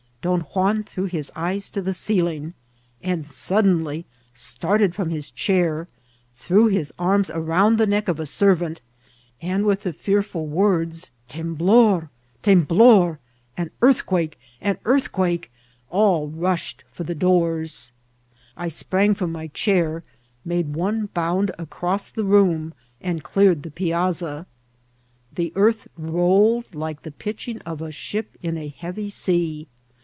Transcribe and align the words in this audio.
Don 0.21 0.41
Juan 0.41 0.83
threw 0.83 1.05
his 1.05 1.31
eyes 1.35 1.67
to 1.69 1.81
the 1.81 1.95
ceiling, 1.95 2.53
and 3.01 3.27
suddenly 3.27 4.05
started 4.35 4.93
from 4.93 5.09
his 5.09 5.31
chair, 5.31 5.87
threw 6.31 6.67
his 6.67 6.93
arms 6.99 7.31
around 7.31 7.77
the 7.79 7.87
neck 7.87 8.07
of 8.07 8.19
a 8.19 8.27
servant, 8.27 8.83
and 9.41 9.65
with 9.65 9.81
the 9.81 9.91
fearful 9.91 10.45
▲ 10.47 10.47
V 10.47 10.51
SAmTHQUAKX. 10.51 11.09
388 11.27 11.65
words 11.65 12.05
^Memblor 12.05 12.09
!''<^ 12.39 12.41
temblor!" 12.43 13.19
<«aii 13.57 13.69
eaithquake 13.81 14.29
!''*^ 14.29 14.33
an 14.61 14.77
earthquake!" 14.85 15.51
all 15.89 16.29
mahed 16.29 16.75
for 16.91 17.03
the 17.03 17.15
doors. 17.15 17.91
I 18.55 18.67
sprang 18.67 19.15
from 19.15 19.31
my 19.31 19.47
chair^ 19.47 20.03
made 20.45 20.75
one 20.75 21.07
bound 21.15 21.49
across 21.57 22.11
the 22.11 22.25
room, 22.25 22.75
and 23.01 23.23
cleared 23.23 23.63
the 23.63 23.71
piazza. 23.71 24.45
The 25.33 25.51
earth 25.55 25.87
rolled 25.97 26.75
like 26.75 27.01
the 27.01 27.09
pitching 27.11 27.57
of 27.61 27.81
a 27.81 27.91
ship 27.91 28.37
in 28.43 28.55
a 28.55 28.67
heavy 28.67 29.09
sea. 29.09 29.67